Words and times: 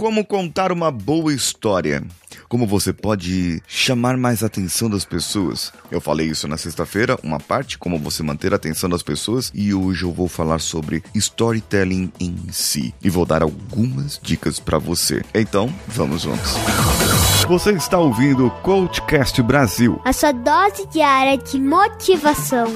como 0.00 0.24
contar 0.24 0.72
uma 0.72 0.90
boa 0.90 1.30
história. 1.30 2.02
Como 2.48 2.66
você 2.66 2.90
pode 2.90 3.62
chamar 3.68 4.16
mais 4.16 4.42
atenção 4.42 4.88
das 4.88 5.04
pessoas. 5.04 5.74
Eu 5.90 6.00
falei 6.00 6.26
isso 6.26 6.48
na 6.48 6.56
sexta-feira, 6.56 7.18
uma 7.22 7.38
parte, 7.38 7.76
como 7.76 7.98
você 7.98 8.22
manter 8.22 8.54
a 8.54 8.56
atenção 8.56 8.88
das 8.88 9.02
pessoas, 9.02 9.52
e 9.54 9.74
hoje 9.74 10.04
eu 10.04 10.10
vou 10.10 10.26
falar 10.26 10.58
sobre 10.58 11.04
storytelling 11.14 12.10
em 12.18 12.34
si 12.50 12.94
e 13.02 13.10
vou 13.10 13.26
dar 13.26 13.42
algumas 13.42 14.18
dicas 14.22 14.58
para 14.58 14.78
você. 14.78 15.22
Então, 15.34 15.70
vamos 15.86 16.22
juntos. 16.22 16.54
Você 17.46 17.72
está 17.72 17.98
ouvindo 17.98 18.46
o 18.46 18.50
Coachcast 18.62 19.42
Brasil. 19.42 20.00
A 20.06 20.14
sua 20.14 20.32
dose 20.32 20.86
diária 20.86 21.36
de 21.36 21.60
motivação. 21.60 22.68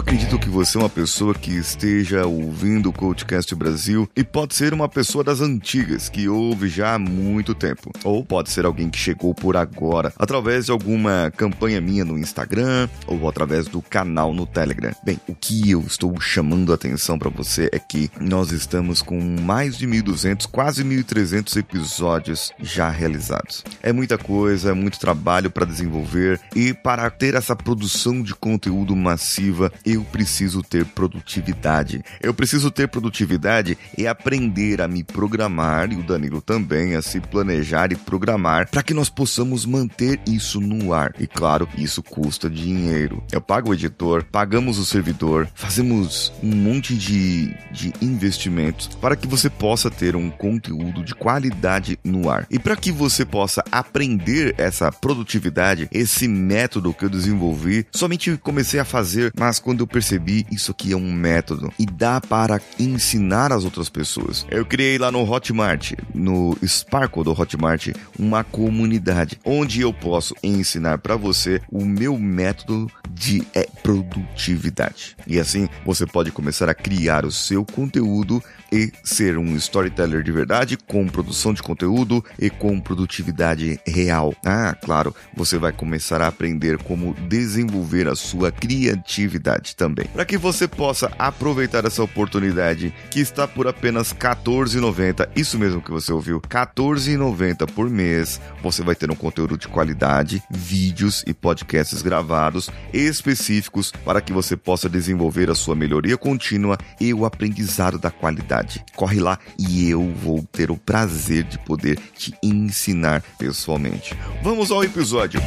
Acredito 0.00 0.38
que 0.50 0.56
você 0.56 0.76
é 0.76 0.80
uma 0.80 0.88
pessoa 0.90 1.32
que 1.32 1.52
esteja 1.52 2.26
ouvindo 2.26 2.88
o 2.88 2.92
Coachcast 2.92 3.54
Brasil 3.54 4.10
e 4.16 4.24
pode 4.24 4.56
ser 4.56 4.74
uma 4.74 4.88
pessoa 4.88 5.22
das 5.22 5.40
antigas, 5.40 6.08
que 6.08 6.28
ouve 6.28 6.68
já 6.68 6.94
há 6.94 6.98
muito 6.98 7.54
tempo. 7.54 7.92
Ou 8.02 8.24
pode 8.24 8.50
ser 8.50 8.64
alguém 8.64 8.90
que 8.90 8.98
chegou 8.98 9.32
por 9.32 9.56
agora, 9.56 10.12
através 10.18 10.66
de 10.66 10.72
alguma 10.72 11.32
campanha 11.36 11.80
minha 11.80 12.04
no 12.04 12.18
Instagram 12.18 12.88
ou 13.06 13.28
através 13.28 13.68
do 13.68 13.80
canal 13.80 14.34
no 14.34 14.44
Telegram. 14.44 14.92
Bem, 15.04 15.20
o 15.28 15.36
que 15.36 15.70
eu 15.70 15.82
estou 15.82 16.20
chamando 16.20 16.72
a 16.72 16.74
atenção 16.74 17.16
para 17.16 17.30
você 17.30 17.70
é 17.72 17.78
que 17.78 18.10
nós 18.20 18.50
estamos 18.50 19.00
com 19.02 19.20
mais 19.20 19.78
de 19.78 19.86
1.200, 19.86 20.48
quase 20.50 20.82
1.300 20.82 21.56
episódios 21.58 22.50
já 22.60 22.90
realizados. 22.90 23.62
É 23.80 23.92
muita 23.92 24.18
coisa, 24.18 24.70
é 24.70 24.74
muito 24.74 24.98
trabalho 24.98 25.48
para 25.48 25.64
desenvolver 25.64 26.40
e 26.56 26.74
para 26.74 27.08
ter 27.08 27.36
essa 27.36 27.54
produção 27.54 28.20
de 28.20 28.34
conteúdo 28.34 28.96
massiva 28.96 29.72
eu 29.86 30.02
preciso 30.02 30.39
ter 30.62 30.84
produtividade. 30.84 32.02
Eu 32.20 32.32
preciso 32.32 32.70
ter 32.70 32.88
produtividade 32.88 33.76
e 33.96 34.06
aprender 34.06 34.80
a 34.80 34.88
me 34.88 35.04
programar, 35.04 35.92
e 35.92 35.96
o 35.96 36.02
Danilo 36.02 36.40
também, 36.40 36.96
a 36.96 37.02
se 37.02 37.20
planejar 37.20 37.92
e 37.92 37.96
programar 37.96 38.68
para 38.70 38.82
que 38.82 38.94
nós 38.94 39.08
possamos 39.08 39.66
manter 39.66 40.20
isso 40.26 40.60
no 40.60 40.92
ar. 40.94 41.14
E 41.18 41.26
claro, 41.26 41.68
isso 41.76 42.02
custa 42.02 42.48
dinheiro. 42.48 43.22
Eu 43.30 43.40
pago 43.40 43.70
o 43.70 43.74
editor, 43.74 44.24
pagamos 44.24 44.78
o 44.78 44.84
servidor, 44.84 45.48
fazemos 45.54 46.32
um 46.42 46.54
monte 46.54 46.94
de, 46.94 47.54
de 47.70 47.92
investimentos 48.00 48.88
para 49.00 49.16
que 49.16 49.26
você 49.26 49.50
possa 49.50 49.90
ter 49.90 50.16
um 50.16 50.30
conteúdo 50.30 51.04
de 51.04 51.14
qualidade 51.14 51.98
no 52.04 52.30
ar. 52.30 52.46
E 52.50 52.58
para 52.58 52.76
que 52.76 52.90
você 52.90 53.24
possa 53.24 53.62
aprender 53.70 54.54
essa 54.58 54.90
produtividade, 54.90 55.88
esse 55.92 56.26
método 56.28 56.94
que 56.94 57.04
eu 57.04 57.10
desenvolvi, 57.10 57.86
somente 57.92 58.36
comecei 58.38 58.80
a 58.80 58.84
fazer, 58.84 59.32
mas 59.38 59.58
quando 59.58 59.80
eu 59.80 59.86
percebi 59.86 60.29
isso 60.50 60.70
aqui 60.70 60.92
é 60.92 60.96
um 60.96 61.12
método 61.12 61.72
e 61.78 61.86
dá 61.86 62.20
para 62.20 62.60
ensinar 62.78 63.52
as 63.52 63.64
outras 63.64 63.88
pessoas. 63.88 64.46
Eu 64.50 64.64
criei 64.64 64.98
lá 64.98 65.10
no 65.10 65.28
Hotmart, 65.28 65.92
no 66.14 66.56
Sparkle 66.66 67.24
do 67.24 67.38
Hotmart, 67.38 67.88
uma 68.18 68.44
comunidade 68.44 69.38
onde 69.44 69.80
eu 69.80 69.92
posso 69.92 70.34
ensinar 70.42 70.98
para 70.98 71.16
você 71.16 71.60
o 71.70 71.84
meu 71.84 72.18
método 72.18 72.90
de 73.10 73.42
é, 73.54 73.66
produtividade. 73.82 75.16
E 75.26 75.38
assim 75.38 75.68
você 75.84 76.06
pode 76.06 76.30
começar 76.30 76.68
a 76.68 76.74
criar 76.74 77.24
o 77.24 77.32
seu 77.32 77.64
conteúdo 77.64 78.42
e 78.72 78.92
ser 79.02 79.36
um 79.36 79.56
storyteller 79.56 80.22
de 80.22 80.30
verdade 80.30 80.76
com 80.76 81.06
produção 81.06 81.52
de 81.52 81.62
conteúdo 81.62 82.24
e 82.38 82.48
com 82.48 82.80
produtividade 82.80 83.80
real. 83.86 84.34
Ah, 84.44 84.76
claro, 84.80 85.14
você 85.34 85.58
vai 85.58 85.72
começar 85.72 86.20
a 86.22 86.28
aprender 86.28 86.78
como 86.78 87.14
desenvolver 87.28 88.08
a 88.08 88.14
sua 88.14 88.52
criatividade 88.52 89.74
também. 89.74 90.06
Para 90.20 90.26
que 90.26 90.36
você 90.36 90.68
possa 90.68 91.10
aproveitar 91.18 91.86
essa 91.86 92.02
oportunidade 92.02 92.92
que 93.10 93.20
está 93.20 93.48
por 93.48 93.66
apenas 93.66 94.10
R$14,90, 94.10 95.26
isso 95.34 95.58
mesmo 95.58 95.80
que 95.80 95.90
você 95.90 96.12
ouviu, 96.12 96.36
R$14,90 96.36 97.66
por 97.72 97.88
mês, 97.88 98.38
você 98.62 98.82
vai 98.82 98.94
ter 98.94 99.10
um 99.10 99.14
conteúdo 99.14 99.56
de 99.56 99.66
qualidade, 99.66 100.42
vídeos 100.50 101.24
e 101.26 101.32
podcasts 101.32 102.02
gravados 102.02 102.68
específicos 102.92 103.90
para 104.04 104.20
que 104.20 104.30
você 104.30 104.58
possa 104.58 104.90
desenvolver 104.90 105.48
a 105.48 105.54
sua 105.54 105.74
melhoria 105.74 106.18
contínua 106.18 106.76
e 107.00 107.14
o 107.14 107.24
aprendizado 107.24 107.98
da 107.98 108.10
qualidade. 108.10 108.84
Corre 108.94 109.20
lá 109.20 109.38
e 109.58 109.88
eu 109.88 110.06
vou 110.22 110.46
ter 110.52 110.70
o 110.70 110.76
prazer 110.76 111.44
de 111.44 111.58
poder 111.60 111.98
te 112.14 112.34
ensinar 112.42 113.22
pessoalmente. 113.38 114.14
Vamos 114.42 114.70
ao 114.70 114.84
episódio. 114.84 115.40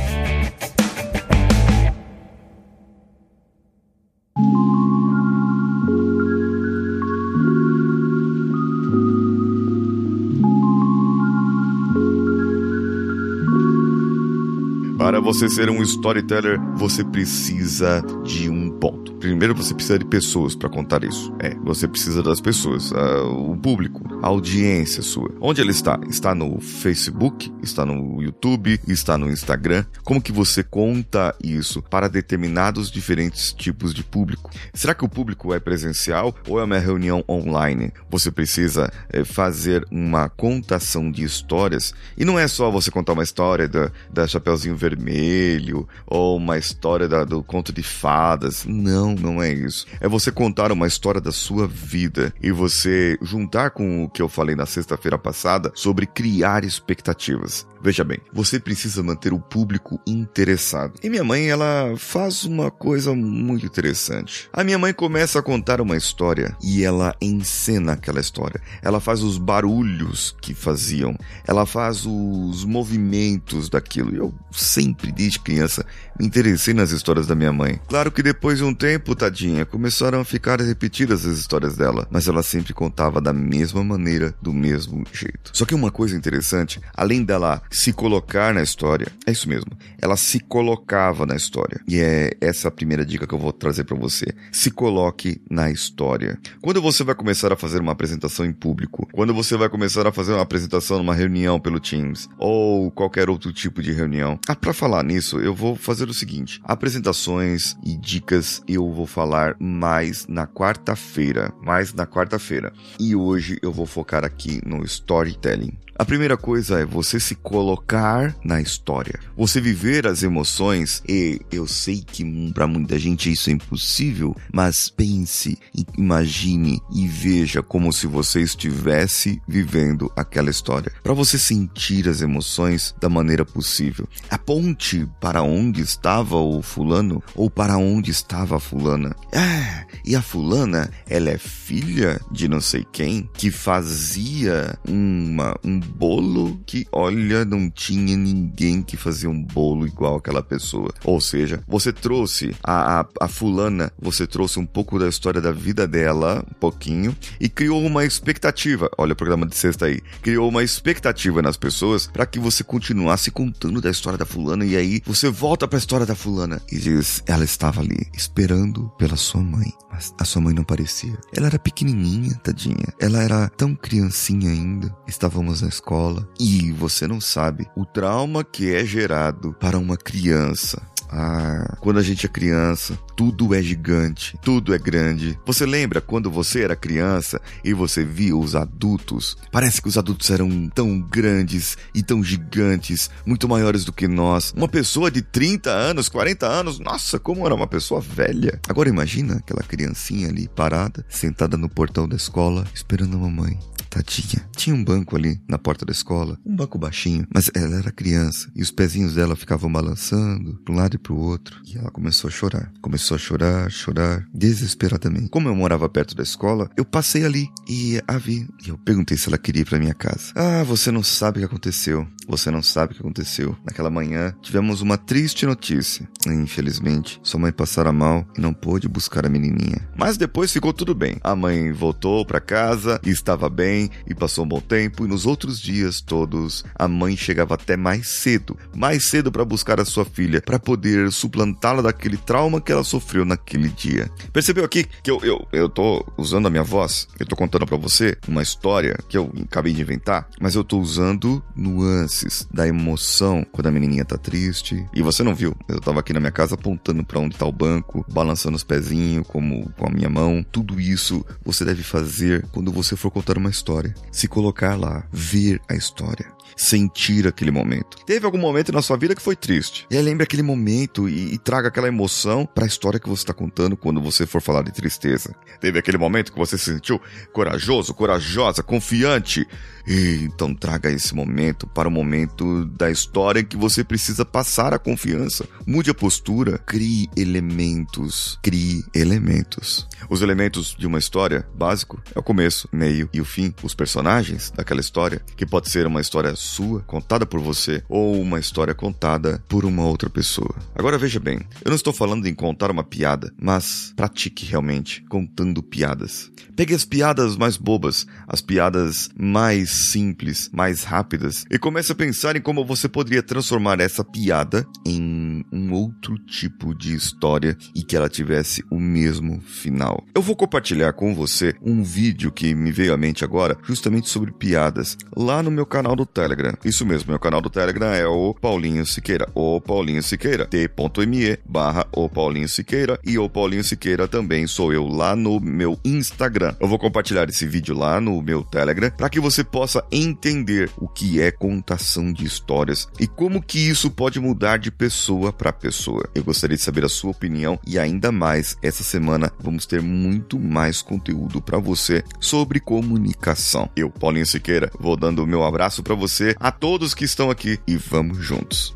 Para 15.03 15.19
você 15.19 15.49
ser 15.49 15.69
um 15.69 15.81
storyteller, 15.81 16.57
você 16.77 17.03
precisa 17.03 18.01
de 18.23 18.49
um 18.49 18.69
ponto. 18.69 19.13
Primeiro, 19.15 19.53
você 19.53 19.73
precisa 19.73 19.99
de 19.99 20.05
pessoas 20.05 20.55
para 20.55 20.69
contar 20.69 21.03
isso. 21.03 21.29
É, 21.39 21.53
você 21.55 21.89
precisa 21.89 22.23
das 22.23 22.39
pessoas, 22.39 22.89
uh, 22.93 23.51
o 23.51 23.57
público, 23.57 24.01
audiência 24.23 25.01
sua. 25.01 25.35
Onde 25.41 25.59
ela 25.59 25.71
está? 25.71 25.99
Está 26.09 26.33
no 26.33 26.59
Facebook, 26.61 27.51
está 27.61 27.85
no 27.85 28.21
YouTube, 28.21 28.79
está 28.87 29.17
no 29.17 29.29
Instagram. 29.29 29.83
Como 30.03 30.21
que 30.21 30.31
você 30.31 30.63
conta 30.63 31.35
isso 31.43 31.81
para 31.81 32.07
determinados 32.07 32.89
diferentes 32.89 33.51
tipos 33.51 33.93
de 33.93 34.01
público? 34.01 34.49
Será 34.73 34.95
que 34.95 35.03
o 35.03 35.09
público 35.09 35.53
é 35.53 35.59
presencial 35.59 36.33
ou 36.47 36.57
é 36.57 36.63
uma 36.63 36.79
reunião 36.79 37.23
online? 37.27 37.91
Você 38.09 38.31
precisa 38.31 38.89
é, 39.09 39.25
fazer 39.25 39.85
uma 39.91 40.29
contação 40.29 41.11
de 41.11 41.23
histórias 41.23 41.93
e 42.17 42.23
não 42.23 42.39
é 42.39 42.47
só 42.47 42.71
você 42.71 42.89
contar 42.89 43.13
uma 43.13 43.23
história 43.23 43.67
da, 43.67 43.91
da 44.09 44.25
Chapeuzinho 44.25 44.77
Vermelho 44.77 45.85
ou 46.07 46.37
uma 46.37 46.57
história 46.57 47.09
da, 47.09 47.25
do 47.25 47.43
conto 47.43 47.73
de 47.73 47.83
fadas. 47.83 48.63
Não, 48.65 49.15
não 49.15 49.43
é 49.43 49.51
isso. 49.51 49.85
É 49.99 50.07
você 50.07 50.31
contar 50.31 50.71
uma 50.71 50.87
história 50.87 51.19
da 51.19 51.31
sua 51.33 51.67
vida 51.67 52.33
e 52.41 52.51
você 52.51 53.17
juntar 53.21 53.71
com 53.71 54.05
o 54.05 54.12
que 54.13 54.21
eu 54.21 54.29
falei 54.29 54.55
na 54.55 54.65
sexta-feira 54.65 55.17
passada 55.17 55.71
sobre 55.75 56.05
criar 56.05 56.63
expectativas. 56.63 57.65
Veja 57.81 58.03
bem, 58.05 58.19
você 58.31 58.61
precisa 58.61 59.03
manter 59.03 59.33
o 59.33 59.39
público 59.39 59.99
interessado. 60.07 60.93
E 61.03 61.09
minha 61.09 61.23
mãe, 61.23 61.49
ela 61.49 61.93
faz 61.97 62.45
uma 62.45 62.71
coisa 62.71 63.13
muito 63.13 63.65
interessante. 63.65 64.49
A 64.53 64.63
minha 64.63 64.79
mãe 64.79 64.93
começa 64.93 65.39
a 65.39 65.43
contar 65.43 65.81
uma 65.81 65.97
história 65.97 66.55
e 66.63 66.81
ela 66.81 67.13
encena 67.21 67.93
aquela 67.93 68.21
história. 68.21 68.61
Ela 68.81 69.01
faz 69.01 69.21
os 69.21 69.37
barulhos 69.37 70.33
que 70.41 70.53
faziam. 70.53 71.13
Ela 71.45 71.65
faz 71.65 72.05
os 72.05 72.63
movimentos 72.63 73.67
daquilo. 73.67 74.15
Eu 74.15 74.33
sempre, 74.49 75.11
desde 75.11 75.39
criança, 75.39 75.85
me 76.17 76.25
interessei 76.25 76.73
nas 76.73 76.91
histórias 76.91 77.27
da 77.27 77.35
minha 77.35 77.51
mãe. 77.51 77.81
Claro 77.89 78.11
que 78.11 78.23
depois 78.23 78.59
de 78.59 78.63
um 78.63 78.73
tempo, 78.73 79.13
tadinha, 79.13 79.65
começaram 79.65 80.21
a 80.21 80.25
ficar 80.25 80.61
repetidas 80.61 81.25
as 81.25 81.37
histórias 81.37 81.75
dela, 81.75 82.07
mas 82.09 82.29
ela 82.29 82.43
sempre 82.43 82.73
contava 82.73 83.19
da 83.19 83.33
mesma 83.33 83.83
maneira, 83.83 84.02
do 84.41 84.53
mesmo 84.53 85.03
jeito. 85.11 85.51
Só 85.53 85.65
que 85.65 85.75
uma 85.75 85.91
coisa 85.91 86.15
interessante, 86.15 86.79
além 86.93 87.23
dela 87.23 87.61
se 87.69 87.93
colocar 87.93 88.53
na 88.53 88.61
história. 88.61 89.07
É 89.25 89.31
isso 89.31 89.47
mesmo. 89.47 89.71
Ela 90.01 90.17
se 90.17 90.39
colocava 90.39 91.25
na 91.25 91.35
história. 91.35 91.79
E 91.87 91.99
é 91.99 92.31
essa 92.41 92.67
a 92.67 92.71
primeira 92.71 93.05
dica 93.05 93.25
que 93.25 93.33
eu 93.33 93.39
vou 93.39 93.53
trazer 93.53 93.83
para 93.83 93.97
você. 93.97 94.25
Se 94.51 94.71
coloque 94.71 95.41
na 95.49 95.71
história. 95.71 96.39
Quando 96.61 96.81
você 96.81 97.03
vai 97.03 97.15
começar 97.15 97.51
a 97.51 97.55
fazer 97.55 97.79
uma 97.79 97.91
apresentação 97.91 98.45
em 98.45 98.53
público, 98.53 99.07
quando 99.11 99.33
você 99.33 99.55
vai 99.57 99.69
começar 99.69 100.05
a 100.07 100.11
fazer 100.11 100.33
uma 100.33 100.41
apresentação 100.41 100.97
numa 100.97 101.15
reunião 101.15 101.59
pelo 101.59 101.79
Teams 101.79 102.29
ou 102.37 102.91
qualquer 102.91 103.29
outro 103.29 103.51
tipo 103.51 103.81
de 103.81 103.91
reunião. 103.91 104.39
Ah, 104.47 104.55
para 104.55 104.73
falar 104.73 105.03
nisso, 105.03 105.39
eu 105.39 105.53
vou 105.53 105.75
fazer 105.75 106.09
o 106.09 106.13
seguinte: 106.13 106.61
apresentações 106.63 107.75
e 107.83 107.95
dicas 107.97 108.61
eu 108.67 108.91
vou 108.91 109.05
falar 109.05 109.55
mais 109.59 110.27
na 110.27 110.47
quarta-feira, 110.47 111.53
mais 111.61 111.93
na 111.93 112.05
quarta-feira. 112.05 112.73
E 112.99 113.15
hoje 113.15 113.57
eu 113.61 113.71
vou 113.71 113.82
focar 113.85 114.23
aqui 114.23 114.61
no 114.65 114.83
storytelling. 114.83 115.77
A 115.95 116.03
primeira 116.03 116.35
coisa 116.35 116.79
é 116.79 116.85
você 116.85 117.19
se 117.19 117.35
colocar 117.35 118.35
na 118.43 118.59
história. 118.59 119.19
Você 119.37 119.61
viver 119.61 120.07
as 120.07 120.23
emoções 120.23 121.03
e 121.07 121.39
eu 121.51 121.67
sei 121.67 122.01
que 122.01 122.23
para 122.51 122.65
muita 122.65 122.97
gente 122.97 123.31
isso 123.31 123.49
é 123.49 123.53
impossível, 123.53 124.35
mas 124.51 124.89
pense, 124.89 125.57
imagine 125.95 126.81
e 126.91 127.07
veja 127.07 127.61
como 127.61 127.93
se 127.93 128.07
você 128.07 128.41
estivesse 128.41 129.39
vivendo 129.47 130.11
aquela 130.15 130.49
história. 130.49 130.91
Para 131.03 131.13
você 131.13 131.37
sentir 131.37 132.09
as 132.09 132.21
emoções 132.21 132.95
da 132.99 133.07
maneira 133.07 133.45
possível. 133.45 134.07
Aponte 134.31 135.07
para 135.21 135.43
onde 135.43 135.81
estava 135.81 136.37
o 136.37 136.61
fulano 136.63 137.21
ou 137.35 137.51
para 137.51 137.77
onde 137.77 138.09
estava 138.09 138.57
a 138.57 138.59
fulana. 138.59 139.15
Ah, 139.31 139.85
e 140.03 140.15
a 140.15 140.23
fulana, 140.23 140.89
ela 141.07 141.29
é 141.29 141.37
filha 141.37 142.19
de 142.31 142.47
não 142.47 142.59
sei 142.59 142.83
quem 142.91 143.29
que 143.33 143.51
fazia 143.51 144.77
uma 144.87 145.53
um 145.63 145.82
bolo 145.83 146.59
que, 146.65 146.87
olha, 146.91 147.45
não 147.45 147.69
tinha 147.69 148.15
ninguém 148.15 148.81
que 148.81 148.97
fazia 148.97 149.29
um 149.29 149.43
bolo 149.43 149.85
igual 149.85 150.17
aquela 150.17 150.41
pessoa. 150.41 150.93
Ou 151.03 151.19
seja, 151.21 151.63
você 151.67 151.91
trouxe 151.91 152.55
a, 152.63 153.01
a, 153.01 153.05
a 153.21 153.27
fulana, 153.27 153.91
você 153.99 154.25
trouxe 154.25 154.59
um 154.59 154.65
pouco 154.65 154.97
da 154.97 155.07
história 155.07 155.41
da 155.41 155.51
vida 155.51 155.87
dela, 155.87 156.43
um 156.49 156.59
pouquinho, 156.59 157.15
e 157.39 157.49
criou 157.49 157.83
uma 157.85 158.05
expectativa. 158.05 158.89
Olha 158.97 159.13
o 159.13 159.15
programa 159.15 159.45
de 159.45 159.55
sexta 159.55 159.85
aí. 159.85 160.01
Criou 160.21 160.49
uma 160.49 160.63
expectativa 160.63 161.41
nas 161.41 161.57
pessoas 161.57 162.07
para 162.07 162.25
que 162.25 162.39
você 162.39 162.63
continuasse 162.63 163.31
contando 163.31 163.81
da 163.81 163.89
história 163.89 164.17
da 164.17 164.25
fulana 164.25 164.65
e 164.65 164.75
aí 164.75 165.01
você 165.05 165.29
volta 165.29 165.67
para 165.67 165.77
a 165.77 165.79
história 165.79 166.05
da 166.05 166.15
fulana 166.15 166.61
e 166.71 166.77
diz: 166.79 167.21
ela 167.25 167.43
estava 167.43 167.81
ali 167.81 168.07
esperando 168.13 168.89
pela 168.97 169.15
sua 169.15 169.41
mãe, 169.41 169.71
mas 169.91 170.13
a 170.19 170.25
sua 170.25 170.41
mãe 170.41 170.53
não 170.53 170.63
parecia. 170.63 171.17
Ela 171.35 171.47
era 171.47 171.59
pequenininha, 171.59 172.35
tadinha. 172.43 172.93
Ela 172.99 173.21
era 173.21 173.49
tão 173.49 173.75
criancinha 173.75 174.49
ainda. 174.49 174.95
Estávamos 175.07 175.61
na 175.61 175.69
escola 175.73 176.27
e 176.39 176.71
você 176.71 177.07
não 177.07 177.19
sabe 177.19 177.67
o 177.75 177.85
trauma 177.85 178.43
que 178.43 178.73
é 178.73 178.85
gerado 178.85 179.53
para 179.59 179.77
uma 179.77 179.97
criança 179.97 180.81
ah, 181.15 181.77
quando 181.79 181.99
a 181.99 182.01
gente 182.01 182.25
é 182.25 182.29
criança, 182.29 182.97
tudo 183.15 183.53
é 183.53 183.61
gigante, 183.61 184.35
tudo 184.41 184.73
é 184.73 184.79
grande. 184.79 185.37
Você 185.45 185.63
lembra 185.63 186.01
quando 186.01 186.29
você 186.29 186.63
era 186.63 186.75
criança 186.75 187.39
e 187.63 187.71
você 187.71 188.03
via 188.03 188.35
os 188.35 188.55
adultos? 188.55 189.37
Parece 189.51 189.79
que 189.79 189.87
os 189.87 189.97
adultos 189.97 190.31
eram 190.31 190.67
tão 190.69 190.99
grandes 190.99 191.77
e 191.93 192.01
tão 192.01 192.23
gigantes, 192.23 193.11
muito 193.27 193.47
maiores 193.47 193.85
do 193.85 193.93
que 193.93 194.07
nós. 194.07 194.53
Uma 194.57 194.67
pessoa 194.67 195.11
de 195.11 195.21
30 195.21 195.69
anos, 195.69 196.09
40 196.09 196.47
anos, 196.47 196.79
nossa, 196.79 197.19
como 197.19 197.45
era 197.45 197.53
uma 197.53 197.67
pessoa 197.67 198.01
velha. 198.01 198.59
Agora 198.67 198.89
imagina 198.89 199.35
aquela 199.35 199.61
criancinha 199.61 200.29
ali 200.29 200.47
parada, 200.47 201.05
sentada 201.07 201.55
no 201.55 201.69
portão 201.69 202.07
da 202.07 202.15
escola, 202.15 202.65
esperando 202.73 203.17
a 203.17 203.19
mamãe. 203.19 203.59
Tadinha. 203.93 204.43
Tinha 204.55 204.75
um 204.75 204.83
banco 204.83 205.15
ali 205.15 205.39
na 205.47 205.59
porta 205.59 205.85
da 205.85 205.91
escola, 205.91 206.39
um 206.43 206.55
banco 206.55 206.79
baixinho, 206.79 207.27
mas 207.31 207.51
ela 207.53 207.77
era 207.77 207.91
criança 207.91 208.49
e 208.55 208.61
os 208.63 208.71
pezinhos 208.71 209.13
dela 209.13 209.35
ficavam 209.35 209.71
balançando 209.71 210.59
para 210.65 210.73
um 210.73 210.77
lado 210.77 210.95
e 210.95 210.97
para 210.97 211.13
o 211.13 211.19
outro. 211.19 211.61
E 211.63 211.77
ela 211.77 211.91
começou 211.91 212.27
a 212.27 212.31
chorar. 212.31 212.71
Começou 212.81 213.13
a 213.13 213.19
chorar, 213.19 213.69
chorar, 213.69 214.25
desesperadamente. 214.33 215.29
Como 215.29 215.47
eu 215.47 215.55
morava 215.55 215.87
perto 215.87 216.15
da 216.15 216.23
escola, 216.23 216.71
eu 216.75 216.83
passei 216.83 217.23
ali 217.23 217.47
e 217.69 218.01
a 218.07 218.17
vi. 218.17 218.47
E 218.65 218.69
eu 218.69 218.77
perguntei 218.79 219.15
se 219.15 219.27
ela 219.27 219.37
queria 219.37 219.61
ir 219.61 219.65
para 219.65 219.77
minha 219.77 219.93
casa. 219.93 220.31
Ah, 220.35 220.63
você 220.63 220.89
não 220.89 221.03
sabe 221.03 221.37
o 221.37 221.41
que 221.41 221.45
aconteceu. 221.45 222.07
Você 222.27 222.49
não 222.49 222.63
sabe 222.63 222.93
o 222.93 222.95
que 222.95 223.01
aconteceu. 223.01 223.55
Naquela 223.63 223.89
manhã, 223.89 224.33
tivemos 224.41 224.81
uma 224.81 224.97
triste 224.97 225.45
notícia. 225.45 226.07
Infelizmente, 226.25 227.19
sua 227.21 227.39
mãe 227.39 227.51
passara 227.51 227.91
mal 227.91 228.25
e 228.35 228.41
não 228.41 228.53
pôde 228.53 228.87
buscar 228.87 229.25
a 229.25 229.29
menininha. 229.29 229.87
Mas 229.95 230.17
depois 230.17 230.51
ficou 230.51 230.73
tudo 230.73 230.95
bem. 230.95 231.17
A 231.21 231.35
mãe 231.35 231.71
voltou 231.71 232.25
para 232.25 232.39
casa 232.39 232.99
e 233.03 233.09
estava 233.09 233.49
bem 233.49 233.82
e 234.07 234.13
passou 234.13 234.45
um 234.45 234.47
bom 234.47 234.59
tempo. 234.59 235.05
E 235.05 235.07
nos 235.07 235.25
outros 235.25 235.59
dias 235.59 236.01
todos, 236.01 236.63
a 236.75 236.87
mãe 236.87 237.15
chegava 237.15 237.55
até 237.55 237.77
mais 237.77 238.07
cedo, 238.07 238.57
mais 238.75 239.05
cedo 239.05 239.31
para 239.31 239.45
buscar 239.45 239.79
a 239.79 239.85
sua 239.85 240.05
filha, 240.05 240.41
para 240.41 240.59
poder 240.59 241.11
suplantá-la 241.11 241.81
daquele 241.81 242.17
trauma 242.17 242.61
que 242.61 242.71
ela 242.71 242.83
sofreu 242.83 243.25
naquele 243.25 243.69
dia. 243.69 244.09
Percebeu 244.31 244.63
aqui 244.63 244.85
que 245.01 245.09
eu, 245.09 245.19
eu, 245.23 245.47
eu 245.51 245.69
tô 245.69 246.05
usando 246.17 246.47
a 246.47 246.49
minha 246.49 246.63
voz? 246.63 247.07
Eu 247.19 247.25
tô 247.25 247.35
contando 247.35 247.65
para 247.65 247.77
você 247.77 248.17
uma 248.27 248.41
história 248.41 248.97
que 249.07 249.17
eu 249.17 249.31
acabei 249.43 249.73
de 249.73 249.81
inventar, 249.81 250.27
mas 250.39 250.55
eu 250.55 250.63
tô 250.63 250.79
usando 250.79 251.43
nuances 251.55 252.47
da 252.51 252.67
emoção 252.67 253.45
quando 253.51 253.67
a 253.67 253.71
menininha 253.71 254.05
tá 254.05 254.17
triste. 254.17 254.85
E 254.93 255.01
você 255.01 255.23
não 255.23 255.35
viu? 255.35 255.55
Eu 255.67 255.79
tava 255.79 255.99
aqui 255.99 256.13
na 256.13 256.19
minha 256.19 256.31
casa 256.31 256.55
apontando 256.55 257.03
para 257.03 257.19
onde 257.19 257.37
tá 257.37 257.45
o 257.45 257.51
banco, 257.51 258.05
balançando 258.11 258.55
os 258.55 258.63
pezinhos 258.63 259.27
como 259.27 259.71
com 259.77 259.87
a 259.87 259.89
minha 259.89 260.09
mão. 260.09 260.45
Tudo 260.51 260.79
isso 260.79 261.25
você 261.43 261.65
deve 261.65 261.83
fazer 261.83 262.45
quando 262.51 262.71
você 262.71 262.95
for 262.95 263.11
contar 263.11 263.37
uma 263.37 263.49
história. 263.49 263.72
Se 264.11 264.27
colocar 264.27 264.75
lá, 264.75 265.03
ver 265.11 265.59
a 265.69 265.75
história 265.75 266.33
sentir 266.55 267.27
aquele 267.27 267.51
momento. 267.51 267.97
Teve 268.05 268.25
algum 268.25 268.37
momento 268.37 268.71
na 268.71 268.81
sua 268.81 268.97
vida 268.97 269.15
que 269.15 269.21
foi 269.21 269.35
triste. 269.35 269.85
E 269.89 269.97
aí 269.97 270.03
lembre 270.03 270.23
aquele 270.23 270.43
momento 270.43 271.07
e, 271.07 271.33
e 271.33 271.37
traga 271.37 271.67
aquela 271.67 271.87
emoção 271.87 272.45
para 272.45 272.65
a 272.65 272.67
história 272.67 272.99
que 272.99 273.09
você 273.09 273.21
está 273.21 273.33
contando 273.33 273.77
quando 273.77 274.01
você 274.01 274.25
for 274.25 274.41
falar 274.41 274.63
de 274.63 274.71
tristeza. 274.71 275.35
Teve 275.59 275.79
aquele 275.79 275.97
momento 275.97 276.31
que 276.31 276.37
você 276.37 276.57
se 276.57 276.65
sentiu 276.65 277.01
corajoso, 277.31 277.93
corajosa, 277.93 278.63
confiante. 278.63 279.47
E, 279.87 280.21
então 280.23 280.53
traga 280.53 280.89
esse 280.91 281.13
momento 281.13 281.67
para 281.67 281.87
o 281.87 281.91
momento 281.91 282.65
da 282.65 282.89
história 282.89 283.41
em 283.41 283.45
que 283.45 283.57
você 283.57 283.83
precisa 283.83 284.23
passar 284.25 284.73
a 284.73 284.79
confiança. 284.79 285.47
Mude 285.65 285.89
a 285.89 285.93
postura, 285.93 286.57
crie 286.57 287.09
elementos, 287.15 288.39
crie 288.41 288.83
elementos. 288.93 289.87
Os 290.09 290.21
elementos 290.21 290.75
de 290.77 290.87
uma 290.87 290.99
história 290.99 291.47
básico 291.55 292.01
é 292.15 292.19
o 292.19 292.23
começo, 292.23 292.67
meio 292.71 293.09
e 293.13 293.21
o 293.21 293.25
fim, 293.25 293.53
os 293.63 293.73
personagens 293.73 294.51
daquela 294.51 294.81
história, 294.81 295.21
que 295.35 295.45
pode 295.45 295.69
ser 295.69 295.87
uma 295.87 296.01
história 296.01 296.35
sua, 296.35 296.81
contada 296.81 297.25
por 297.25 297.39
você, 297.39 297.83
ou 297.89 298.19
uma 298.21 298.39
história 298.39 298.73
contada 298.73 299.43
por 299.47 299.65
uma 299.65 299.83
outra 299.83 300.09
pessoa. 300.09 300.55
Agora 300.75 300.97
veja 300.97 301.19
bem, 301.19 301.39
eu 301.63 301.69
não 301.69 301.75
estou 301.75 301.93
falando 301.93 302.27
em 302.27 302.33
contar 302.33 302.71
uma 302.71 302.83
piada, 302.83 303.33
mas 303.39 303.93
pratique 303.95 304.45
realmente 304.45 305.03
contando 305.09 305.63
piadas. 305.63 306.31
Pegue 306.55 306.75
as 306.75 306.85
piadas 306.85 307.35
mais 307.35 307.57
bobas, 307.57 308.05
as 308.27 308.41
piadas 308.41 309.09
mais 309.17 309.71
simples, 309.71 310.49
mais 310.53 310.83
rápidas, 310.83 311.45
e 311.49 311.57
comece 311.57 311.91
a 311.91 311.95
pensar 311.95 312.35
em 312.35 312.41
como 312.41 312.65
você 312.65 312.87
poderia 312.87 313.23
transformar 313.23 313.79
essa 313.79 314.03
piada 314.03 314.67
em 314.85 315.32
um 315.53 315.71
outro 315.71 316.17
tipo 316.17 316.73
de 316.73 316.95
história 316.95 317.55
e 317.75 317.83
que 317.83 317.95
ela 317.95 318.09
tivesse 318.09 318.65
o 318.71 318.79
mesmo 318.79 319.39
final. 319.41 320.03
Eu 320.15 320.21
vou 320.21 320.35
compartilhar 320.35 320.93
com 320.93 321.13
você 321.13 321.53
um 321.61 321.83
vídeo 321.83 322.31
que 322.31 322.55
me 322.55 322.71
veio 322.71 322.93
à 322.93 322.97
mente 322.97 323.23
agora, 323.23 323.55
justamente 323.63 324.09
sobre 324.09 324.31
piadas, 324.31 324.97
lá 325.15 325.43
no 325.43 325.51
meu 325.51 325.65
canal 325.65 325.95
do 325.95 326.05
Telegram. 326.05 326.53
Isso 326.65 326.85
mesmo, 326.85 327.11
meu 327.11 327.19
canal 327.19 327.41
do 327.41 327.49
Telegram 327.49 327.93
é 327.93 328.07
o 328.07 328.33
Paulinho 328.33 328.85
Siqueira, 328.85 329.29
o 329.35 329.61
Paulinho 329.61 330.01
Siqueira, 330.01 330.47
t.me 330.47 331.37
barra 331.45 331.85
o 331.91 332.09
Paulinho 332.09 332.49
Siqueira 332.49 332.99
e 333.05 333.17
o 333.17 333.29
Paulinho 333.29 333.63
Siqueira 333.63 334.07
também 334.07 334.47
sou 334.47 334.73
eu 334.73 334.87
lá 334.87 335.15
no 335.15 335.39
meu 335.39 335.79
Instagram. 335.85 336.55
Eu 336.59 336.67
vou 336.67 336.79
compartilhar 336.79 337.29
esse 337.29 337.45
vídeo 337.45 337.77
lá 337.77 338.01
no 338.01 338.21
meu 338.21 338.43
Telegram 338.43 338.89
para 338.89 339.09
que 339.09 339.19
você 339.19 339.43
possa 339.43 339.83
entender 339.91 340.71
o 340.77 340.87
que 340.87 341.21
é 341.21 341.31
contação 341.31 342.11
de 342.11 342.25
histórias 342.25 342.87
e 342.99 343.07
como 343.07 343.41
que 343.41 343.59
isso 343.59 343.91
pode 343.91 344.19
mudar 344.19 344.57
de 344.57 344.71
pessoa 344.71 345.33
para 345.33 345.42
pessoa. 345.51 346.07
Eu 346.13 346.23
gostaria 346.23 346.55
de 346.55 346.63
saber 346.63 346.85
a 346.85 346.89
sua 346.89 347.11
opinião 347.11 347.59
e 347.65 347.79
ainda 347.79 348.11
mais 348.11 348.55
essa 348.61 348.83
semana 348.83 349.31
vamos 349.39 349.65
ter 349.65 349.81
muito 349.81 350.39
mais 350.39 350.81
conteúdo 350.81 351.41
para 351.41 351.57
você 351.57 352.03
sobre 352.19 352.59
comunicação. 352.59 353.69
Eu, 353.75 353.89
Paulinho 353.89 354.25
Siqueira, 354.25 354.71
vou 354.79 354.95
dando 354.95 355.23
o 355.23 355.27
meu 355.27 355.43
abraço 355.43 355.83
para 355.83 355.95
você, 355.95 356.35
a 356.39 356.51
todos 356.51 356.93
que 356.93 357.05
estão 357.05 357.29
aqui 357.29 357.59
e 357.67 357.75
vamos 357.75 358.19
juntos. 358.19 358.75